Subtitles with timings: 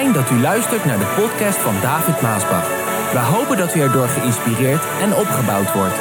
[0.00, 2.68] Fijn dat u luistert naar de podcast van David Maasbach.
[3.12, 5.94] We hopen dat u erdoor geïnspireerd en opgebouwd wordt.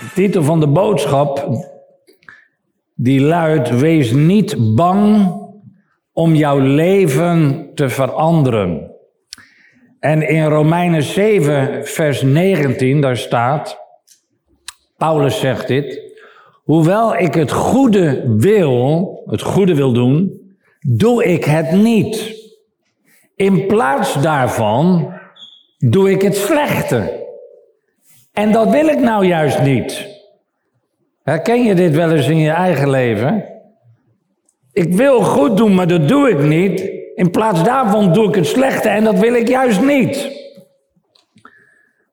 [0.00, 1.48] De titel van de boodschap
[2.94, 5.32] die luidt: Wees niet bang
[6.12, 8.90] om jouw leven te veranderen.
[10.00, 13.80] En in Romeinen 7, vers 19, daar staat:
[14.96, 16.07] Paulus zegt dit.
[16.68, 20.40] Hoewel ik het goede wil, het goede wil doen,
[20.80, 22.36] doe ik het niet.
[23.36, 25.12] In plaats daarvan
[25.78, 27.26] doe ik het slechte.
[28.32, 30.06] En dat wil ik nou juist niet.
[31.22, 33.44] Herken je dit wel eens in je eigen leven?
[34.72, 36.80] Ik wil goed doen, maar dat doe ik niet.
[37.14, 40.30] In plaats daarvan doe ik het slechte en dat wil ik juist niet.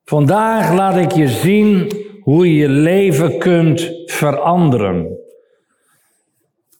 [0.04, 5.18] Vandaag laat ik je zien hoe je je leven kunt veranderen.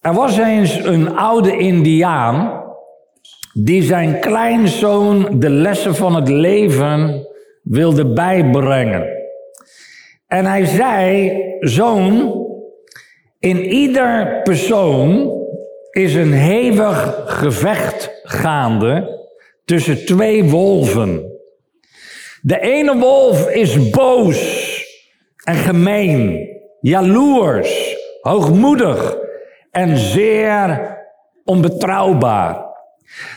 [0.01, 2.65] Er was eens een oude Indiaan
[3.53, 7.27] die zijn kleinzoon de lessen van het leven
[7.63, 9.07] wilde bijbrengen.
[10.27, 12.35] En hij zei: Zoon,
[13.39, 15.33] in ieder persoon
[15.91, 19.21] is een hevig gevecht gaande
[19.65, 21.35] tussen twee wolven.
[22.43, 24.56] De ene wolf is boos
[25.47, 26.49] en gemeen,
[26.81, 29.17] jaloers, hoogmoedig
[29.71, 30.97] en zeer
[31.45, 32.65] onbetrouwbaar.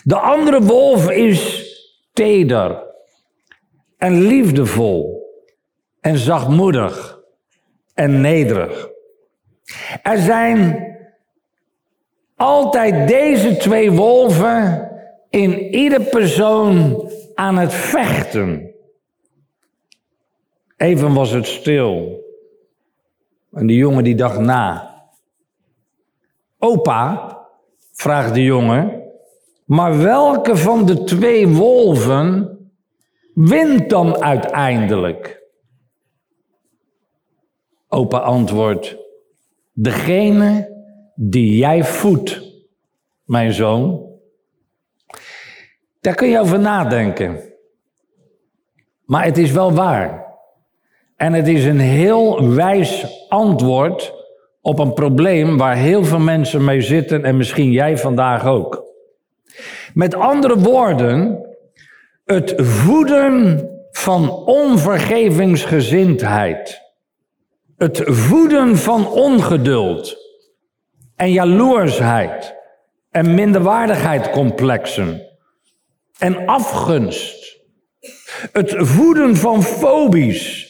[0.04, 1.68] De andere wolf is
[2.14, 2.84] teder
[3.98, 5.28] en liefdevol
[6.02, 7.20] en zachtmoedig
[7.94, 8.90] en nederig.
[10.04, 10.88] Er zijn
[12.36, 14.90] altijd deze twee wolven
[15.30, 18.69] in ieder persoon aan het vechten.
[20.80, 22.24] Even was het stil.
[23.52, 24.96] En de jongen die dacht na.
[26.58, 27.38] Opa,
[27.92, 29.04] vraagt de jongen,
[29.66, 32.58] maar welke van de twee wolven
[33.34, 35.44] wint dan uiteindelijk?
[37.88, 38.98] Opa antwoordt,
[39.74, 40.78] degene
[41.16, 42.42] die jij voedt,
[43.24, 44.10] mijn zoon.
[46.02, 47.54] Daar kun je over nadenken.
[49.06, 50.29] Maar het is wel waar.
[51.20, 54.14] En het is een heel wijs antwoord
[54.62, 58.84] op een probleem waar heel veel mensen mee zitten en misschien jij vandaag ook.
[59.94, 61.46] Met andere woorden,
[62.26, 66.82] het voeden van onvergevingsgezindheid.
[67.78, 70.18] Het voeden van ongeduld
[71.16, 72.56] en jaloersheid
[73.12, 75.22] en minderwaardigheidscomplexen
[76.18, 77.58] en afgunst.
[78.52, 80.69] Het voeden van fobies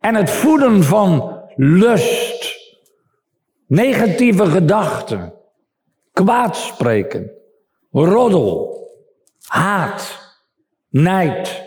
[0.00, 2.56] en het voeden van lust,
[3.66, 5.32] negatieve gedachten,
[6.12, 7.30] kwaadspreken,
[7.90, 8.78] roddel,
[9.46, 10.18] haat,
[10.90, 11.62] nijd,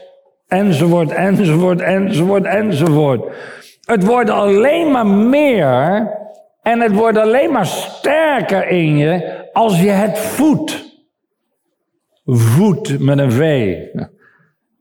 [0.48, 3.36] enzovoort, enzovoort, enzovoort, enzovoort.
[3.82, 6.12] Het wordt alleen maar meer
[6.62, 10.92] en het wordt alleen maar sterker in je als je het voedt.
[12.26, 13.78] Voed met een V.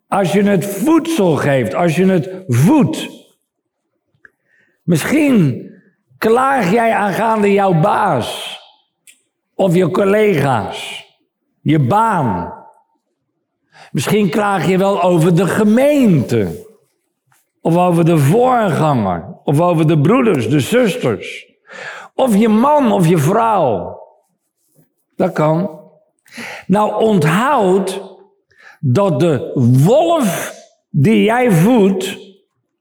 [0.09, 3.22] Als je het voedsel geeft, als je het voedt.
[4.93, 5.71] Misschien
[6.19, 8.61] klaag jij aangaande jouw baas
[9.55, 11.07] of je collega's,
[11.61, 12.55] je baan.
[13.91, 16.67] Misschien klaag je wel over de gemeente,
[17.61, 21.47] of over de voorganger, of over de broeders, de zusters,
[22.15, 24.01] of je man of je vrouw.
[25.17, 25.81] Dat kan.
[26.67, 28.03] Nou, onthoud
[28.81, 29.51] dat de
[29.85, 30.55] wolf
[30.91, 32.19] die jij voedt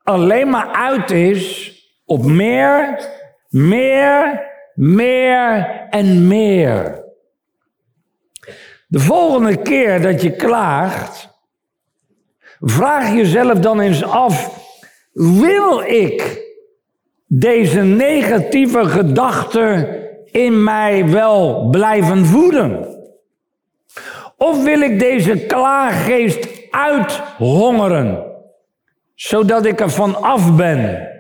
[0.03, 1.70] alleen maar uit is
[2.11, 3.09] op meer,
[3.49, 4.41] meer,
[4.75, 7.03] meer en meer.
[8.88, 11.29] De volgende keer dat je klaagt,
[12.59, 14.59] vraag jezelf dan eens af:
[15.13, 16.41] wil ik
[17.27, 23.00] deze negatieve gedachten in mij wel blijven voeden?
[24.38, 28.24] Of wil ik deze klaaggeest uithongeren,
[29.15, 31.11] zodat ik er van af ben?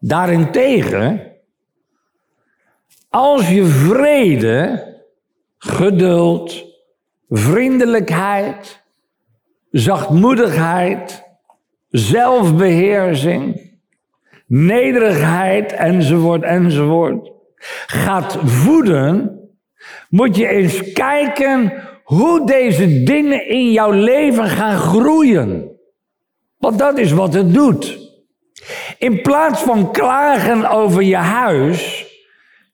[0.00, 1.32] Daarentegen,
[3.08, 4.88] als je vrede,
[5.58, 6.64] geduld,
[7.28, 8.82] vriendelijkheid,
[9.70, 11.22] zachtmoedigheid,
[11.88, 13.70] zelfbeheersing,
[14.46, 17.30] nederigheid enzovoort enzovoort
[17.86, 19.38] gaat voeden,
[20.08, 21.72] moet je eens kijken
[22.04, 25.70] hoe deze dingen in jouw leven gaan groeien.
[26.58, 27.99] Want dat is wat het doet.
[29.00, 32.06] In plaats van klagen over je huis,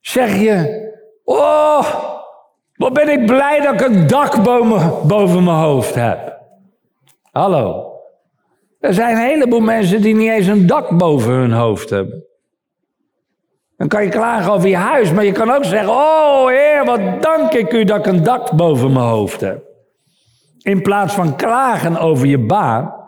[0.01, 0.85] zeg je:
[1.23, 1.93] Oh,
[2.73, 4.43] wat ben ik blij dat ik een dak
[5.07, 6.39] boven, mijn hoofd heb.
[7.31, 7.91] Hallo.
[8.79, 12.25] Er zijn een heleboel mensen die niet eens een dak boven hun hoofd hebben.
[13.77, 17.21] Dan kan je klagen over je huis, maar je kan ook zeggen: Oh Heer, wat
[17.21, 19.63] dank ik u dat ik een dak boven mijn hoofd heb.
[20.61, 23.06] In plaats van klagen over je baan,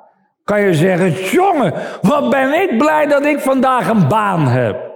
[0.50, 4.92] kan je zeggen: Jongen, wat ben ik blij dat ik vandaag een baan heb.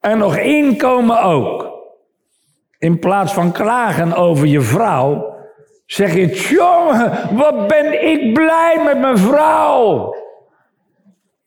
[0.00, 1.74] En nog inkomen ook.
[2.78, 5.36] In plaats van klagen over je vrouw,
[5.86, 10.14] zeg je: Jongen, wat ben ik blij met mijn vrouw.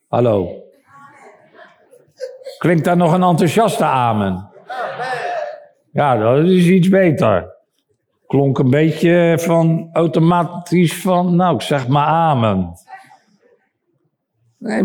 [0.07, 0.63] Hallo.
[2.57, 4.49] Klinkt daar nog een enthousiaste amen?
[5.91, 7.58] Ja, dat is iets beter.
[8.29, 12.73] Klonk een beetje van automatisch van, nou, ik zeg maar amen.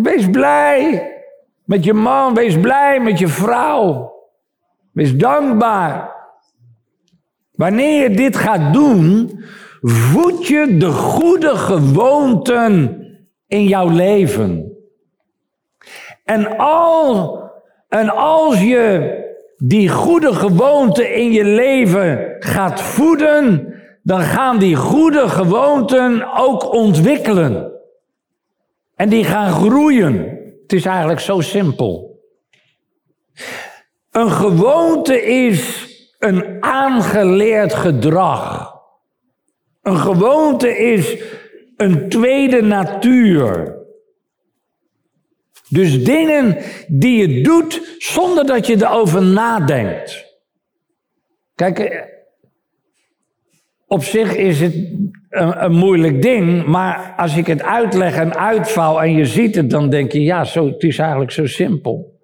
[0.03, 1.13] Wees blij
[1.65, 4.13] met je man, wees blij met je vrouw.
[4.93, 6.15] Wees dankbaar.
[7.53, 9.31] Wanneer je dit gaat doen,
[9.81, 13.01] voed je de goede gewoonten
[13.47, 14.73] in jouw leven.
[16.25, 17.43] En al
[17.89, 19.23] en als je
[19.67, 27.73] die goede gewoonten in je leven gaat voeden, dan gaan die goede gewoonten ook ontwikkelen.
[28.95, 30.15] En die gaan groeien.
[30.63, 32.21] Het is eigenlijk zo simpel.
[34.11, 35.89] Een gewoonte is
[36.19, 38.75] een aangeleerd gedrag.
[39.83, 41.23] Een gewoonte is
[41.77, 43.83] een tweede natuur.
[45.75, 46.57] Dus dingen
[46.89, 50.25] die je doet zonder dat je erover nadenkt.
[51.55, 52.01] Kijk, eh,
[53.87, 58.99] op zich is het een, een, moeilijk ding, maar als ik het uitleg en uitvouw
[58.99, 62.21] en je ziet het, dan denk je, ja, zo, het is eigenlijk zo simpel.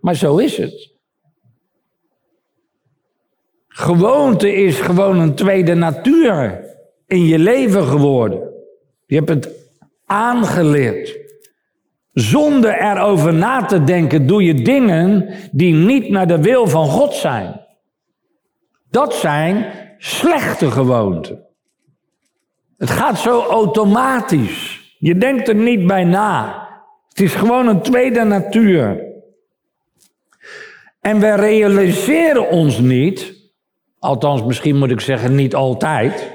[0.00, 0.94] Maar zo is het.
[3.68, 6.64] Gewoonte is gewoon een tweede natuur
[7.06, 8.52] in je leven geworden.
[9.06, 9.50] Je hebt het
[10.04, 11.25] aangeleerd.
[12.16, 17.14] Zonder erover na te denken doe je dingen die niet naar de wil van God
[17.14, 17.60] zijn.
[18.90, 19.66] Dat zijn
[19.98, 21.46] slechte gewoonten.
[22.78, 24.80] Het gaat zo automatisch.
[24.98, 26.68] Je denkt er niet bij na.
[27.08, 29.04] Het is gewoon een tweede natuur.
[31.00, 33.34] En we realiseren ons niet,
[33.98, 36.32] althans misschien moet ik zeggen niet altijd,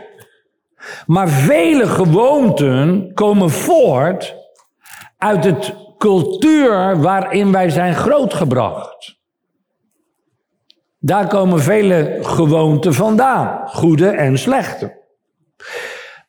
[1.06, 4.41] maar vele gewoonten komen voort
[5.22, 9.20] uit het cultuur waarin wij zijn grootgebracht.
[11.00, 15.00] Daar komen vele gewoonten vandaan, goede en slechte.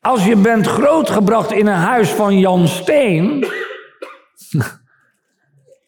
[0.00, 3.46] Als je bent grootgebracht in een huis van Jan Steen,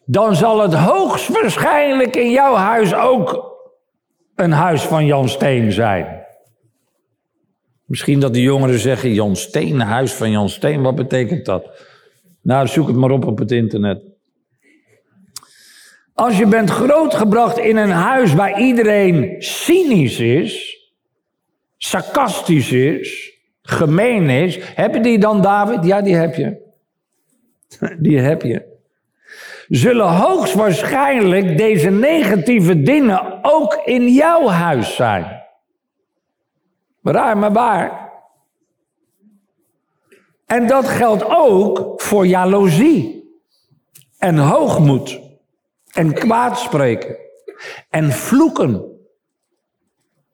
[0.05, 3.53] dan zal het hoogstwaarschijnlijk in jouw huis ook
[4.35, 6.23] een huis van Jan Steen zijn.
[7.85, 11.93] Misschien dat de jongeren zeggen, Jan Steen, een huis van Jan Steen, wat betekent dat?
[12.45, 14.03] Nou, zoek het maar op op het internet.
[16.15, 20.79] Als je bent grootgebracht in een huis waar iedereen cynisch is,
[21.77, 25.85] sarcastisch is, gemeen is, heb je die dan, David?
[25.85, 26.63] Ja, die heb je.
[27.99, 28.73] Die heb je.
[29.69, 35.43] Zullen hoogstwaarschijnlijk deze negatieve dingen ook in jouw huis zijn.
[37.03, 38.04] Raar maar waar.
[40.47, 43.33] En dat geldt ook voor jaloezie
[44.19, 45.21] en hoogmoed
[45.93, 47.17] en kwaadspreken
[47.91, 48.75] en vloeken.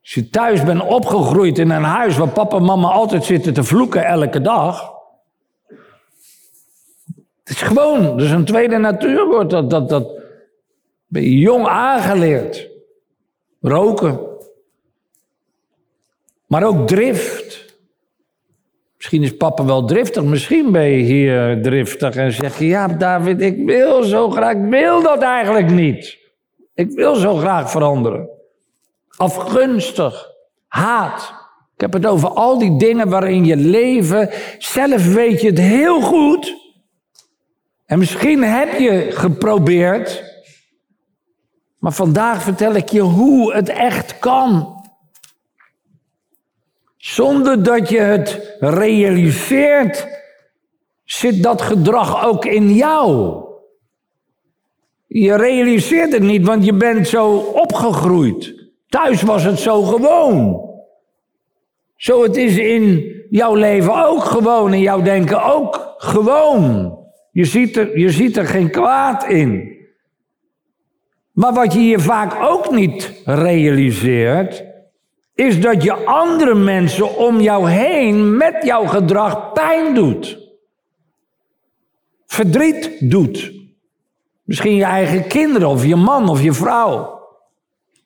[0.01, 3.65] Als je thuis bent opgegroeid in een huis waar papa en mama altijd zitten te
[3.65, 4.93] vloeken elke dag.
[7.43, 10.21] Het is gewoon, dus een tweede natuur wordt dat, dat, dat
[11.07, 12.69] ben je jong aangeleerd.
[13.61, 14.21] Roken.
[16.47, 17.60] Maar ook drift.
[19.01, 23.41] Misschien is papa wel driftig, misschien ben je hier driftig en zeg je: Ja, David,
[23.41, 26.19] ik wil zo graag, ik wil dat eigenlijk niet.
[26.75, 28.29] Ik wil zo graag veranderen.
[29.17, 30.31] Afgunstig,
[30.67, 31.35] haat.
[31.75, 36.01] Ik heb het over al die dingen waarin je leven, zelf weet je het heel
[36.01, 36.55] goed.
[37.87, 40.25] En misschien heb je geprobeerd,
[41.79, 44.80] maar vandaag vertel ik je hoe het echt kan.
[47.01, 50.07] Zonder dat je het realiseert,
[51.05, 53.39] zit dat gedrag ook in jou.
[55.07, 58.55] Je realiseert het niet, want je bent zo opgegroeid.
[58.89, 60.69] Thuis was het zo gewoon.
[61.97, 66.99] Zo het is in jouw leven ook gewoon, in jouw denken ook gewoon.
[67.33, 69.79] Je ziet, er, je ziet er geen kwaad in.
[71.33, 74.70] Maar wat je hier vaak ook niet realiseert,
[75.41, 80.39] is dat je andere mensen om jou heen met jouw gedrag pijn doet.
[82.27, 83.53] Verdriet doet.
[84.43, 87.19] Misschien je eigen kinderen of je man of je vrouw.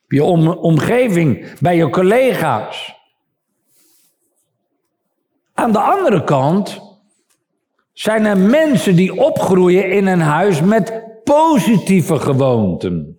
[0.06, 2.94] Je omgeving, bij je collega's.
[5.54, 6.80] Aan de andere kant
[7.92, 13.18] zijn er mensen die opgroeien in een huis met positieve gewoonten.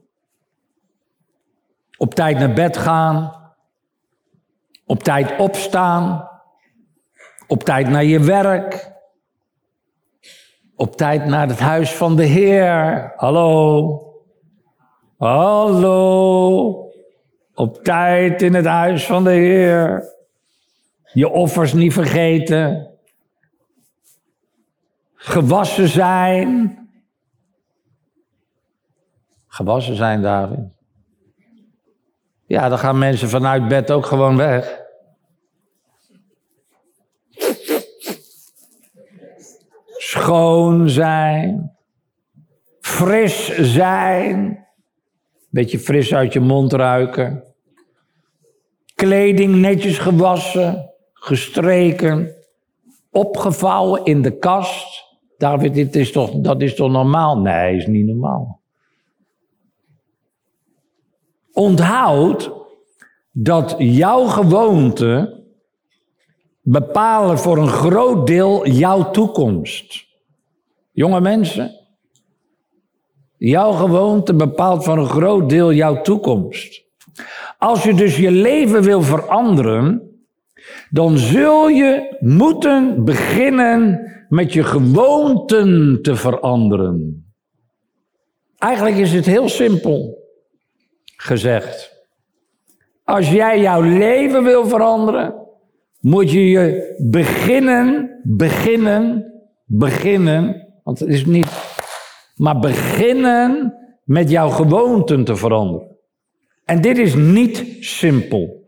[1.98, 3.45] Op tijd naar bed gaan,
[4.86, 6.30] op tijd opstaan,
[7.48, 8.94] op tijd naar je werk,
[10.76, 13.14] op tijd naar het huis van de Heer.
[13.16, 14.00] Hallo.
[15.18, 16.90] Hallo.
[17.54, 20.14] Op tijd in het huis van de Heer.
[21.14, 22.90] Je offers niet vergeten.
[25.14, 26.80] Gewassen zijn.
[29.48, 30.75] Gewassen zijn, David.
[32.48, 34.84] Ja, dan gaan mensen vanuit bed ook gewoon weg.
[39.98, 41.72] Schoon zijn.
[42.80, 44.66] Fris zijn.
[45.50, 47.44] Beetje fris uit je mond ruiken.
[48.96, 52.36] Kleding netjes gewassen, gestreken,
[53.12, 55.04] opgevouwen in de kast.
[55.38, 57.38] David, dit is toch, dat is toch normaal?
[57.38, 58.62] Nee, is niet normaal.
[61.56, 62.52] Onthoud
[63.32, 65.44] dat jouw gewoonte
[66.62, 70.06] bepalen voor een groot deel jouw toekomst.
[70.92, 71.72] Jonge mensen,
[73.38, 76.84] jouw gewoonte bepaalt voor een groot deel jouw toekomst.
[77.58, 80.02] Als je dus je leven wil veranderen,
[80.90, 87.26] dan zul je moeten beginnen met je gewoonten te veranderen.
[88.58, 90.25] Eigenlijk is het heel simpel
[91.26, 91.94] gezegd.
[93.04, 95.34] Als jij jouw leven wil veranderen,
[96.00, 99.34] moet je je beginnen, beginnen,
[99.66, 101.48] beginnen, want het is niet,
[102.36, 105.98] maar beginnen met jouw gewoonten te veranderen.
[106.66, 108.64] En dit is niet simpel.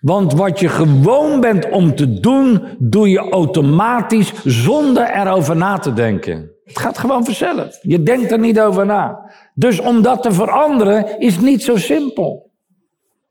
[0.00, 5.92] Want wat je gewoon bent om te doen, doe je automatisch zonder erover na te
[5.92, 6.50] denken.
[6.64, 7.78] Het gaat gewoon vanzelf.
[7.82, 9.32] Je denkt er niet over na.
[9.54, 12.50] Dus om dat te veranderen is niet zo simpel.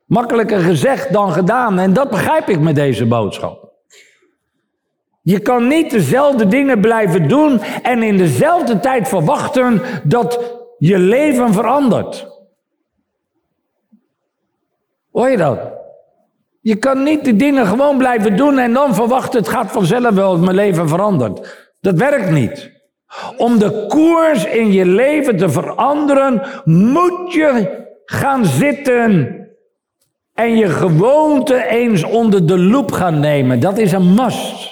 [0.05, 1.79] Makkelijker gezegd dan gedaan.
[1.79, 3.71] En dat begrijp ik met deze boodschap.
[5.21, 10.39] Je kan niet dezelfde dingen blijven doen en in dezelfde tijd verwachten dat
[10.77, 12.27] je leven verandert.
[15.11, 15.59] Hoor je dat?
[16.61, 20.37] Je kan niet de dingen gewoon blijven doen en dan verwachten het gaat vanzelf wel
[20.37, 21.71] mijn leven verandert.
[21.81, 22.71] Dat werkt niet.
[23.37, 29.37] Om de koers in je leven te veranderen, moet je gaan zitten
[30.33, 33.59] en je gewoonte eens onder de loep gaan nemen.
[33.59, 34.71] Dat is een must.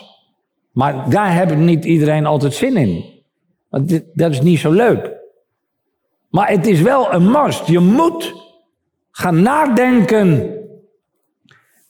[0.71, 3.05] Maar daar heeft niet iedereen altijd zin in.
[3.69, 5.11] Want dat is niet zo leuk.
[6.29, 7.67] Maar het is wel een must.
[7.67, 8.33] Je moet
[9.11, 10.59] gaan nadenken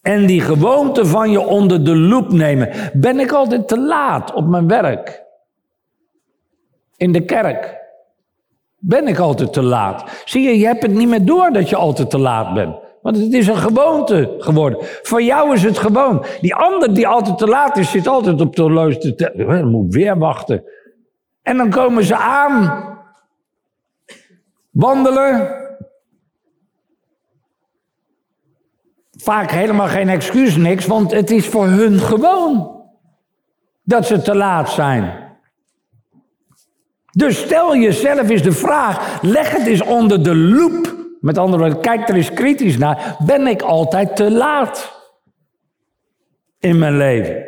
[0.01, 2.69] en die gewoonte van je onder de loep nemen.
[2.93, 5.23] Ben ik altijd te laat op mijn werk?
[7.01, 7.79] In de kerk?
[8.77, 10.23] Ben ik altijd te laat?
[10.25, 12.75] Zie je, je hebt het niet meer door dat je altijd te laat bent.
[13.01, 14.79] Want het is een gewoonte geworden.
[14.81, 16.25] Voor jou is het gewoon.
[16.41, 20.17] Die ander die altijd te laat is, zit altijd op de horloge te Moet weer
[20.17, 20.63] wachten.
[21.41, 22.83] En dan komen ze aan.
[24.71, 25.55] Wandelen.
[29.11, 32.81] Vaak helemaal geen excuus, niks, want het is voor hun gewoon
[33.83, 35.30] dat ze te laat zijn.
[37.11, 40.99] Dus stel jezelf eens de vraag, leg het eens onder de loep.
[41.19, 43.15] Met andere woorden, kijk er eens kritisch naar.
[43.25, 45.01] Ben ik altijd te laat
[46.59, 47.43] in mijn leven?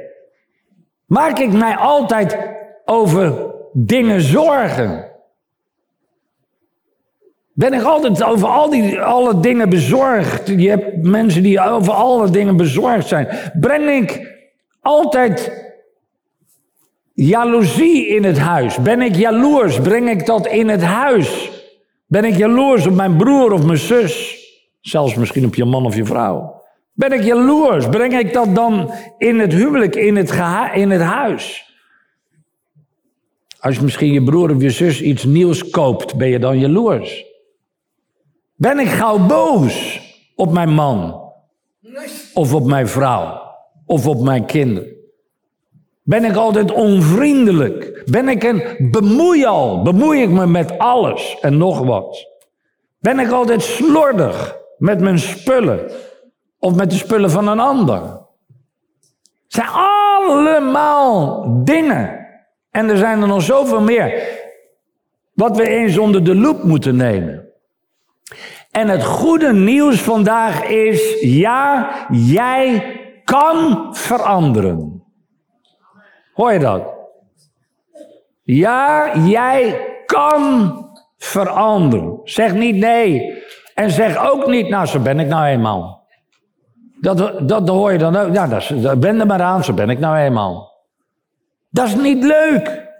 [1.05, 2.38] Maak ik mij altijd
[2.86, 5.12] over dingen zorgen?
[7.53, 10.48] Ben ik altijd over al die, alle dingen bezorgd?
[10.48, 13.27] Je hebt mensen die over alle dingen bezorgd zijn.
[13.60, 14.34] Breng ik
[14.82, 15.51] altijd
[17.13, 18.77] jaloezie in het huis?
[18.77, 19.79] Ben ik jaloers?
[19.79, 21.51] Breng ik dat in het huis?
[22.08, 24.41] Ben ik jaloers op mijn broer of mijn zus?
[24.82, 26.62] Zelfs misschien op je man of je vrouw.
[26.93, 27.89] Ben ik jaloers?
[27.89, 30.29] Breng ik dat dan in het huwelijk, in het,
[30.74, 31.72] in het huis?
[33.60, 37.25] Als misschien je broer of je zus iets nieuws koopt, ben je dan jaloers?
[38.55, 40.01] Ben ik gauw boos
[40.36, 41.22] op mijn man?
[42.34, 43.41] Of op mijn vrouw?
[43.86, 44.92] Of op mijn kinderen?
[46.03, 48.03] Ben ik altijd onvriendelijk?
[48.05, 49.81] Ben ik een bemoeial?
[49.81, 52.27] Bemoei ik me met alles en nog wat?
[53.00, 55.91] Ben ik altijd slordig met mijn spullen?
[56.60, 58.22] Of met de spullen van een ander?
[59.48, 62.27] Zijn allemaal dingen.
[62.72, 64.41] En er zijn er nog zoveel meer.
[65.33, 67.48] Wat we eens onder de loep moeten nemen.
[68.72, 72.83] En het goede nieuws vandaag is, ja, jij
[73.24, 74.92] kan veranderen.
[76.33, 76.83] Hoor je dat?
[78.43, 80.77] Ja, jij kan
[81.17, 82.19] veranderen.
[82.23, 83.41] Zeg niet nee.
[83.75, 86.07] En zeg ook niet, nou, zo ben ik nou eenmaal.
[87.01, 88.33] Dat, dat, hoor je dan ook.
[88.33, 90.71] Ja, dat, ben er maar aan, zo ben ik nou eenmaal.
[91.69, 92.91] Dat is niet leuk.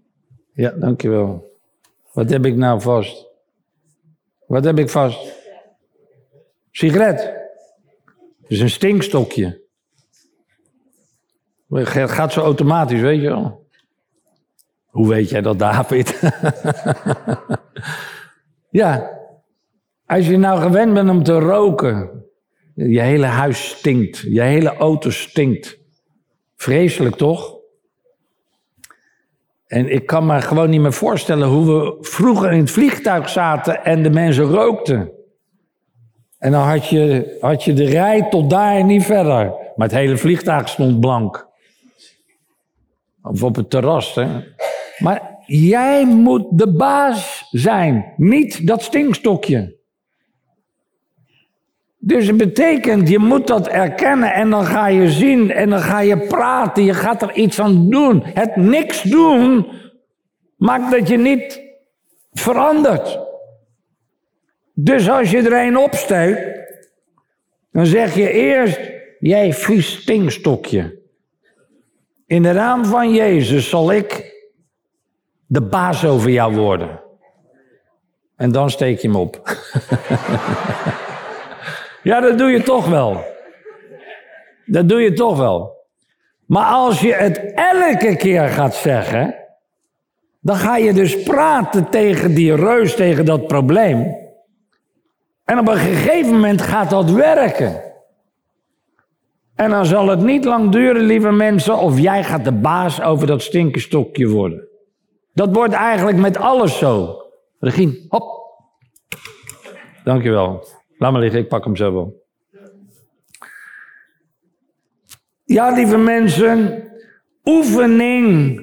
[0.57, 1.59] Ja, dankjewel.
[2.11, 3.27] Wat heb ik nou vast?
[4.47, 5.33] Wat heb ik vast?
[6.71, 7.19] Sigaret.
[8.41, 9.61] Het is een stinkstokje.
[11.69, 13.67] Het gaat zo automatisch, weet je wel.
[14.85, 16.19] Hoe weet jij dat, David?
[18.81, 19.19] ja,
[20.05, 22.25] als je nou gewend bent om te roken,
[22.73, 25.79] je hele huis stinkt, je hele auto stinkt.
[26.55, 27.56] Vreselijk toch?
[29.67, 33.83] En ik kan me gewoon niet meer voorstellen hoe we vroeger in het vliegtuig zaten
[33.83, 35.11] en de mensen rookten.
[36.37, 39.53] En dan had je, had je de rij tot daar en niet verder.
[39.75, 41.47] Maar het hele vliegtuig stond blank.
[43.21, 44.15] Of op het terras.
[44.15, 44.27] Hè?
[44.97, 49.76] Maar jij moet de baas zijn, niet dat stinkstokje.
[52.07, 55.99] Dus het betekent, je moet dat erkennen en dan ga je zien en dan ga
[55.99, 56.83] je praten.
[56.83, 58.21] Je gaat er iets aan doen.
[58.25, 59.67] Het niks doen
[60.55, 61.61] maakt dat je niet
[62.31, 63.19] verandert.
[64.73, 66.39] Dus als je er een opsteekt,
[67.71, 68.79] dan zeg je eerst,
[69.19, 70.99] jij vies stinkstokje.
[72.25, 74.35] In de naam van Jezus zal ik
[75.45, 77.01] de baas over jou worden.
[78.35, 79.41] En dan steek je hem op.
[82.07, 83.23] Ja, dat doe je toch wel.
[84.65, 85.85] Dat doe je toch wel.
[86.45, 89.35] Maar als je het elke keer gaat zeggen,
[90.39, 94.15] dan ga je dus praten tegen die reus, tegen dat probleem.
[95.45, 97.81] En op een gegeven moment gaat dat werken.
[99.55, 103.27] En dan zal het niet lang duren, lieve mensen, of jij gaat de baas over
[103.27, 104.67] dat stinkenstokje worden.
[105.33, 107.21] Dat wordt eigenlijk met alles zo.
[107.59, 108.35] Regine, hop.
[110.03, 110.76] Dankjewel.
[110.97, 112.25] Laat maar liggen, ik pak hem zo wel.
[115.43, 116.83] Ja, lieve mensen,
[117.43, 118.61] oefening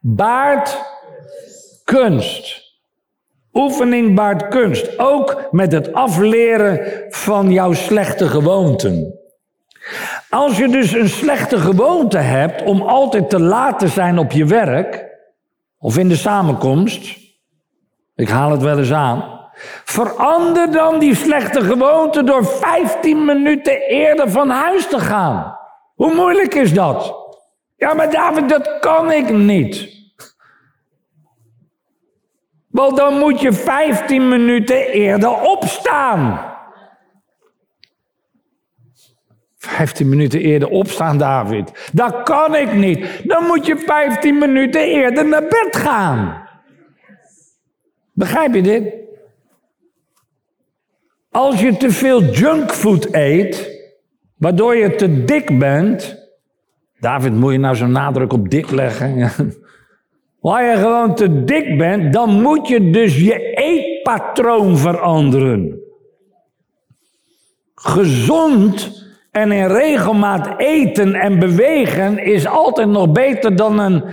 [0.00, 0.78] baart
[1.84, 2.64] kunst.
[3.52, 4.98] Oefening baart kunst.
[4.98, 9.20] Ook met het afleren van jouw slechte gewoonten.
[10.30, 14.44] Als je dus een slechte gewoonte hebt om altijd te laat te zijn op je
[14.44, 15.04] werk
[15.78, 17.18] of in de samenkomst,
[18.14, 19.45] ik haal het wel eens aan,
[19.84, 25.58] Verander dan die slechte gewoonte door 15 minuten eerder van huis te gaan.
[25.94, 27.14] Hoe moeilijk is dat?
[27.76, 29.94] Ja, maar David, dat kan ik niet.
[32.68, 36.54] Wel, dan moet je 15 minuten eerder opstaan.
[39.56, 41.90] 15 minuten eerder opstaan, David.
[41.92, 43.22] Dat kan ik niet.
[43.24, 46.48] Dan moet je 15 minuten eerder naar bed gaan.
[48.12, 49.05] Begrijp je dit?
[51.36, 53.80] Als je te veel junkfood eet,
[54.36, 56.16] waardoor je te dik bent.
[57.00, 59.30] David, moet je nou zo'n nadruk op dik leggen?
[60.40, 65.80] Waar je gewoon te dik bent, dan moet je dus je eetpatroon veranderen.
[67.74, 74.04] gezond en in regelmaat eten en bewegen is altijd nog beter dan een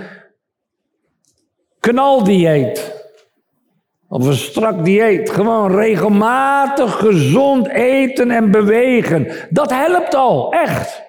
[1.80, 2.93] knaldieet.
[4.14, 5.30] Of een strak dieet.
[5.30, 9.48] Gewoon regelmatig gezond eten en bewegen.
[9.50, 11.04] Dat helpt al, echt.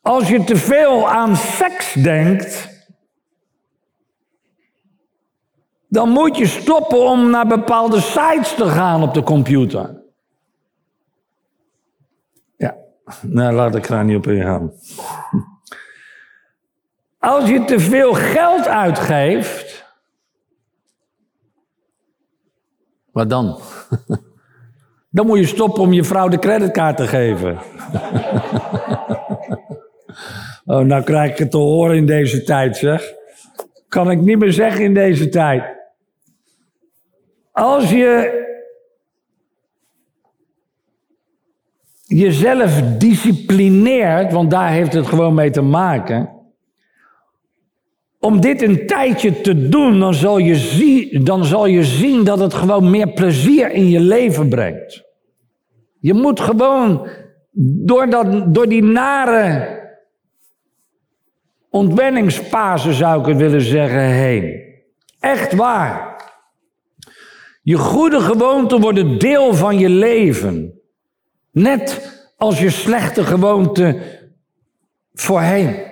[0.00, 2.68] Als je te veel aan seks denkt,
[5.88, 10.02] dan moet je stoppen om naar bepaalde sites te gaan op de computer.
[12.56, 12.76] Ja,
[13.20, 14.72] nou laat ik daar niet op ingaan.
[17.18, 19.81] Als je te veel geld uitgeeft,
[23.12, 23.58] wat dan?
[25.10, 27.58] Dan moet je stoppen om je vrouw de creditkaart te geven.
[30.64, 33.12] oh, nou krijg ik het te horen in deze tijd, zeg.
[33.88, 35.64] Kan ik niet meer zeggen in deze tijd.
[37.52, 38.40] Als je
[42.04, 46.41] jezelf disciplineert, want daar heeft het gewoon mee te maken.
[48.24, 52.38] Om dit een tijdje te doen, dan zal, je zien, dan zal je zien dat
[52.38, 55.02] het gewoon meer plezier in je leven brengt.
[56.00, 57.08] Je moet gewoon
[57.84, 59.68] door, dat, door die nare
[61.70, 64.62] ontwenningsfase, zou ik het willen zeggen, heen.
[65.20, 66.22] Echt waar.
[67.62, 70.80] Je goede gewoonten worden deel van je leven.
[71.50, 74.02] Net als je slechte gewoonten
[75.12, 75.91] voorheen.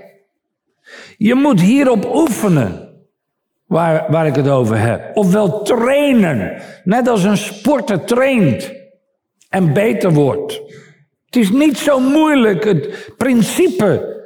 [1.22, 2.88] Je moet hierop oefenen,
[3.66, 5.16] waar, waar ik het over heb.
[5.16, 8.72] Ofwel trainen, net als een sporter traint
[9.48, 10.60] en beter wordt.
[11.24, 12.64] Het is niet zo moeilijk.
[12.64, 14.22] Het principe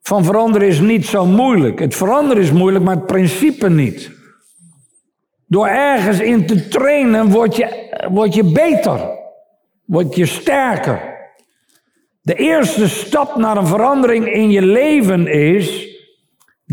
[0.00, 1.78] van veranderen is niet zo moeilijk.
[1.78, 4.10] Het veranderen is moeilijk, maar het principe niet.
[5.46, 9.00] Door ergens in te trainen word je, word je beter.
[9.84, 11.00] Word je sterker.
[12.20, 15.81] De eerste stap naar een verandering in je leven is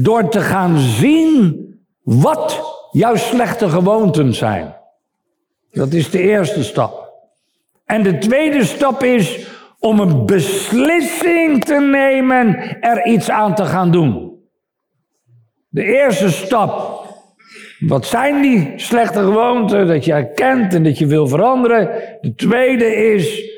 [0.01, 1.67] door te gaan zien
[2.03, 4.75] wat jouw slechte gewoonten zijn.
[5.71, 7.13] Dat is de eerste stap.
[7.85, 9.47] En de tweede stap is
[9.79, 14.37] om een beslissing te nemen er iets aan te gaan doen.
[15.69, 17.07] De eerste stap
[17.79, 21.89] wat zijn die slechte gewoonten dat je herkent en dat je wil veranderen?
[22.21, 23.51] De tweede is,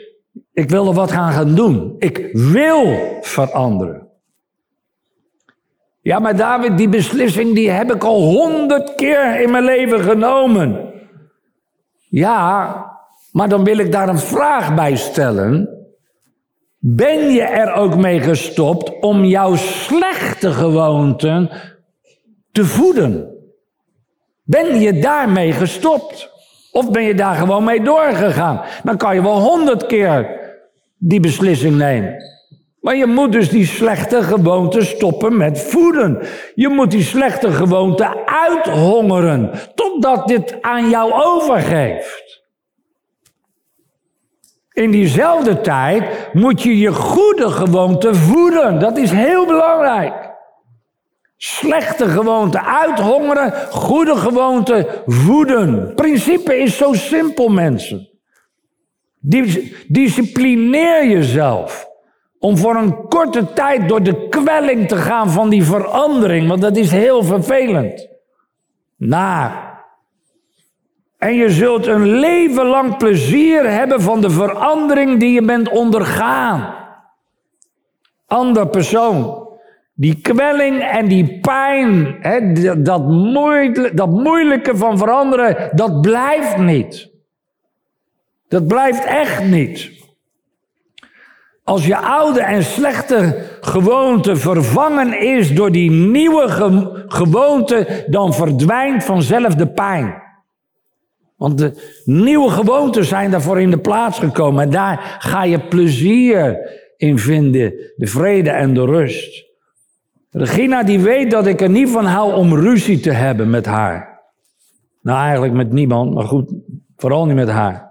[0.54, 1.95] ik wil er wat gaan gaan doen.
[1.99, 4.11] Ik wil veranderen.
[6.01, 10.93] Ja, maar David, die beslissing die heb ik al honderd keer in mijn leven genomen.
[12.09, 12.75] Ja,
[13.31, 15.69] maar dan wil ik daar een vraag bij stellen.
[16.79, 21.49] Ben je er ook mee gestopt om jouw slechte gewoonten
[22.51, 23.29] te voeden?
[24.43, 26.29] Ben je daarmee gestopt?
[26.71, 28.61] Of ben je daar gewoon mee doorgegaan?
[28.83, 30.39] Dan kan je wel honderd keer
[30.97, 32.15] die beslissing nemen.
[32.81, 36.19] Maar je moet dus die slechte gewoonte stoppen met voeden.
[36.55, 39.51] Je moet die slechte gewoonte uithongeren.
[39.75, 42.41] Totdat dit aan jou overgeeft.
[44.73, 48.79] In diezelfde tijd moet je je goede gewoonte voeden.
[48.79, 50.29] Dat is heel belangrijk.
[51.37, 55.95] Slechte gewoonten uithongeren, goede gewoonten voeden.
[55.95, 58.09] principe is zo simpel, mensen.
[59.87, 61.90] Disciplineer jezelf.
[62.41, 66.77] Om voor een korte tijd door de kwelling te gaan van die verandering, want dat
[66.77, 68.08] is heel vervelend.
[68.97, 69.54] Na.
[71.17, 76.75] En je zult een leven lang plezier hebben van de verandering die je bent ondergaan.
[78.25, 79.47] Ander persoon.
[79.93, 82.17] Die kwelling en die pijn,
[82.84, 87.10] dat, moeilijke, dat moeilijke van veranderen, dat blijft niet.
[88.47, 90.00] Dat blijft echt niet.
[91.71, 96.49] Als je oude en slechte gewoonte vervangen is door die nieuwe
[97.07, 100.21] gewoonte, dan verdwijnt vanzelf de pijn.
[101.38, 104.63] Want de nieuwe gewoonten zijn daarvoor in de plaats gekomen.
[104.63, 106.57] En daar ga je plezier
[106.97, 109.45] in vinden, de vrede en de rust.
[110.29, 114.21] Regina die weet dat ik er niet van hou om ruzie te hebben met haar.
[115.01, 116.53] Nou, eigenlijk met niemand, maar goed,
[116.95, 117.90] vooral niet met haar.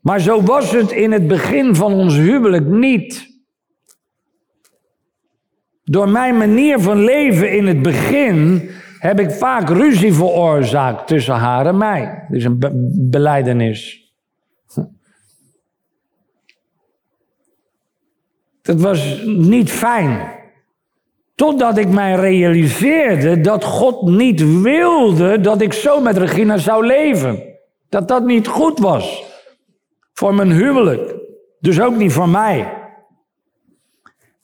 [0.00, 3.28] Maar zo was het in het begin van ons huwelijk niet.
[5.84, 11.66] Door mijn manier van leven in het begin heb ik vaak ruzie veroorzaakt tussen haar
[11.66, 12.24] en mij.
[12.28, 12.70] Dat is een be
[13.10, 14.12] beleidenis.
[18.62, 20.38] Dat was niet fijn.
[21.34, 27.42] Totdat ik mij realiseerde dat God niet wilde dat ik zo met Regina zou leven.
[27.88, 29.29] Dat dat niet goed was.
[30.20, 31.14] Voor mijn huwelijk.
[31.60, 32.72] Dus ook niet voor mij.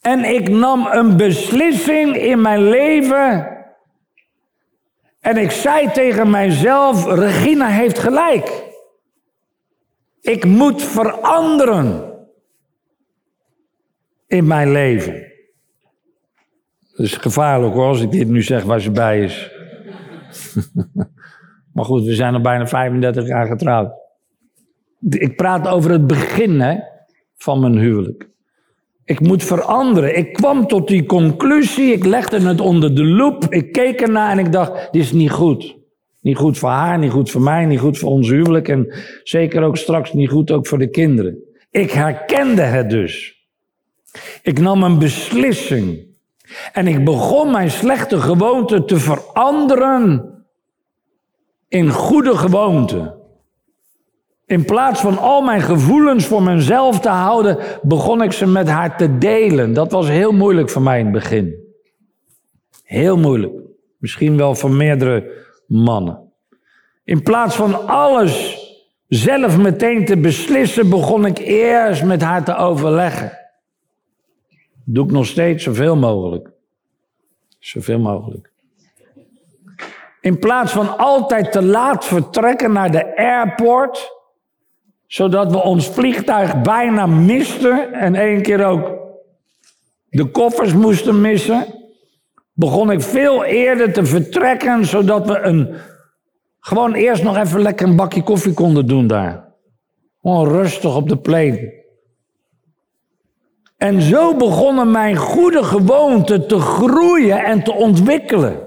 [0.01, 3.49] En ik nam een beslissing in mijn leven.
[5.21, 8.65] En ik zei tegen mijzelf: Regina heeft gelijk.
[10.21, 12.13] Ik moet veranderen
[14.27, 15.33] in mijn leven.
[16.91, 19.51] Dat is gevaarlijk hoor, als ik dit nu zeg waar ze bij is.
[21.75, 24.06] maar goed, we zijn al bijna 35 jaar getrouwd.
[25.09, 26.79] Ik praat over het begin hè,
[27.37, 28.29] van mijn huwelijk.
[29.05, 30.17] Ik moet veranderen.
[30.17, 31.93] Ik kwam tot die conclusie.
[31.93, 33.47] Ik legde het onder de loep.
[33.49, 35.77] Ik keek ernaar en ik dacht: dit is niet goed.
[36.21, 38.69] Niet goed voor haar, niet goed voor mij, niet goed voor ons huwelijk.
[38.69, 41.39] En zeker ook straks niet goed ook voor de kinderen.
[41.71, 43.45] Ik herkende het dus.
[44.43, 46.05] Ik nam een beslissing.
[46.73, 50.35] En ik begon mijn slechte gewoonten te veranderen
[51.69, 53.15] in goede gewoonten.
[54.47, 58.97] In plaats van al mijn gevoelens voor mezelf te houden, begon ik ze met haar
[58.97, 59.73] te delen.
[59.73, 61.55] Dat was heel moeilijk voor mij in het begin.
[62.83, 63.53] Heel moeilijk.
[63.99, 66.33] Misschien wel voor meerdere mannen.
[67.05, 68.59] In plaats van alles
[69.09, 73.39] zelf meteen te beslissen, begon ik eerst met haar te overleggen.
[74.85, 76.51] Doe ik nog steeds zoveel mogelijk.
[77.59, 78.51] Zoveel mogelijk.
[80.21, 84.16] In plaats van altijd te laat vertrekken naar de airport,
[85.07, 88.97] zodat we ons vliegtuig bijna misten en één keer ook
[90.09, 91.67] de koffers moesten missen,
[92.53, 95.75] begon ik veel eerder te vertrekken, zodat we een,
[96.61, 99.45] gewoon eerst nog even lekker een bakje koffie konden doen daar.
[100.23, 101.85] Gewoon rustig op de plane.
[103.77, 108.61] En zo begonnen mijn goede gewoonten te groeien en te ontwikkelen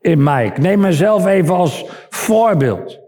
[0.00, 0.46] in mij.
[0.46, 3.05] Ik neem mezelf even als voorbeeld.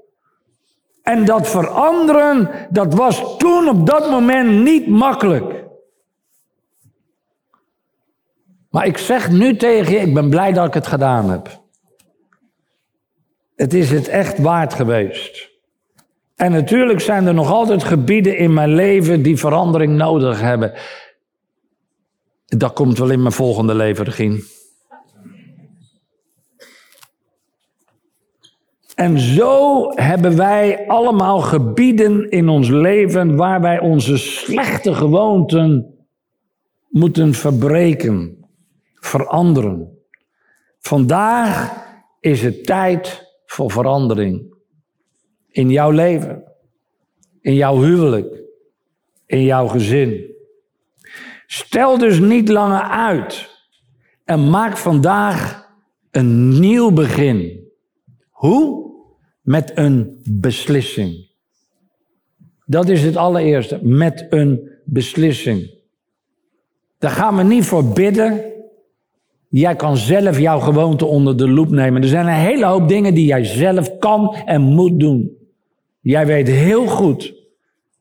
[1.09, 5.65] En dat veranderen, dat was toen op dat moment niet makkelijk.
[8.71, 11.61] Maar ik zeg nu tegen je, ik ben blij dat ik het gedaan heb.
[13.57, 15.51] Het is het echt waard geweest.
[16.37, 20.73] En natuurlijk zijn er nog altijd gebieden in mijn leven die verandering nodig hebben.
[22.47, 24.43] Dat komt wel in mijn volgende leven, Regine.
[28.99, 35.95] En zo hebben wij allemaal gebieden in ons leven waar wij onze slechte gewoonten
[36.89, 38.47] moeten verbreken,
[38.95, 39.99] veranderen.
[40.79, 41.77] Vandaag
[42.21, 44.55] is het tijd voor verandering.
[45.49, 46.45] In jouw leven,
[47.41, 48.43] in jouw huwelijk,
[49.27, 50.35] in jouw gezin.
[51.47, 53.51] Stel dus niet langer uit
[54.25, 55.69] en maak vandaag
[56.11, 57.67] een nieuw begin.
[58.31, 58.88] Hoe?
[59.49, 61.27] Met een beslissing.
[62.67, 65.71] Dat is het allereerste, met een beslissing.
[66.99, 68.41] Daar gaan we niet voor bidden.
[69.49, 72.03] Jij kan zelf jouw gewoonte onder de loep nemen.
[72.03, 75.37] Er zijn een hele hoop dingen die jij zelf kan en moet doen.
[76.01, 77.35] Jij weet heel goed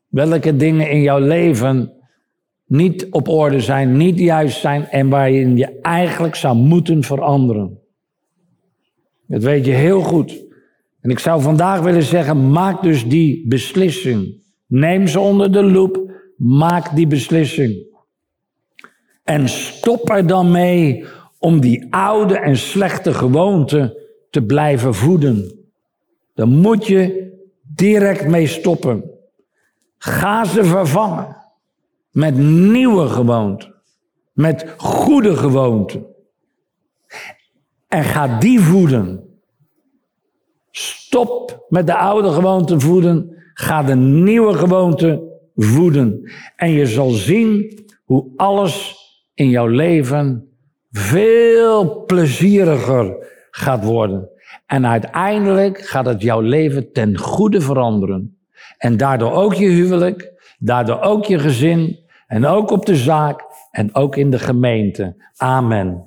[0.08, 1.92] welke dingen in jouw leven
[2.66, 7.78] niet op orde zijn, niet juist zijn en waarin je eigenlijk zou moeten veranderen.
[9.26, 10.46] Dat weet je heel goed.
[11.00, 14.42] En ik zou vandaag willen zeggen, maak dus die beslissing.
[14.66, 17.86] Neem ze onder de loep, maak die beslissing.
[19.24, 21.04] En stop er dan mee
[21.38, 23.96] om die oude en slechte gewoonten
[24.30, 25.58] te blijven voeden.
[26.34, 27.32] Dan moet je
[27.62, 29.10] direct mee stoppen.
[29.98, 31.36] Ga ze vervangen
[32.10, 33.74] met nieuwe gewoonten,
[34.32, 36.06] met goede gewoonten.
[37.88, 39.27] En ga die voeden.
[41.18, 43.36] Stop met de oude gewoonte voeden.
[43.54, 45.22] Ga de nieuwe gewoonte
[45.56, 46.30] voeden.
[46.56, 48.96] En je zal zien hoe alles
[49.34, 50.48] in jouw leven
[50.90, 53.16] veel plezieriger
[53.50, 54.28] gaat worden.
[54.66, 58.38] En uiteindelijk gaat het jouw leven ten goede veranderen.
[58.78, 63.94] En daardoor ook je huwelijk, daardoor ook je gezin en ook op de zaak en
[63.94, 65.16] ook in de gemeente.
[65.36, 66.06] Amen.